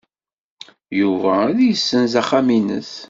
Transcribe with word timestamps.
Yuba 0.99 1.31
ad 1.49 1.59
yessenz 1.63 2.13
axxam-nnes. 2.21 2.91